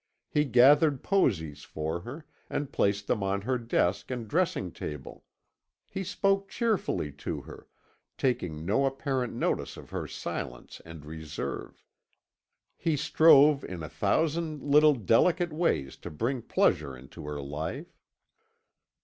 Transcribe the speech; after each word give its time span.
He 0.31 0.45
gathered 0.45 1.03
posies 1.03 1.61
for 1.63 1.99
her, 1.99 2.25
and 2.49 2.71
placed 2.71 3.05
them 3.05 3.21
on 3.21 3.41
her 3.41 3.59
desk 3.59 4.09
and 4.09 4.27
dressing 4.27 4.71
table; 4.71 5.25
he 5.87 6.03
spoke 6.03 6.49
cheerfully 6.49 7.11
to 7.21 7.41
her, 7.41 7.67
taking 8.17 8.65
no 8.65 8.87
apparent 8.87 9.31
notice 9.33 9.77
of 9.77 9.91
her 9.91 10.07
silence 10.07 10.81
and 10.85 11.05
reserve; 11.05 11.83
he 12.75 12.97
strove 12.97 13.63
in 13.63 13.83
a 13.83 13.89
thousand 13.89 14.63
little 14.63 14.95
delicate 14.95 15.53
ways 15.53 15.95
to 15.97 16.09
bring 16.09 16.41
pleasure 16.41 16.97
into 16.97 17.27
her 17.27 17.39
life. 17.39 17.95